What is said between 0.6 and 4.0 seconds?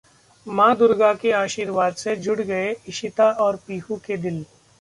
दुर्गा के आशीर्वाद से जुड़ गए इशिता और पीहू